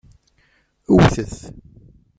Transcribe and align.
Wwtet! 0.93 1.33